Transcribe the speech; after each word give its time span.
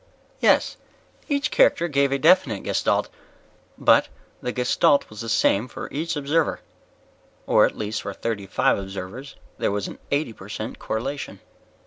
"Yes, 0.39 0.77
each 1.29 1.51
character 1.51 1.87
gave 1.87 2.11
a 2.11 2.17
definite 2.17 2.63
Gestalt. 2.63 3.07
But, 3.77 4.07
the 4.41 4.51
Gestalt 4.51 5.07
was 5.11 5.21
the 5.21 5.29
same 5.29 5.67
for 5.67 5.87
each 5.93 6.15
observer. 6.15 6.59
Or 7.45 7.67
at 7.67 7.77
least 7.77 8.01
for 8.01 8.11
thirty 8.15 8.47
five 8.47 8.79
observers 8.79 9.35
there 9.59 9.69
was 9.71 9.87
an 9.87 9.99
eighty 10.09 10.33
per 10.33 10.49
cent 10.49 10.79
correlation." 10.79 11.39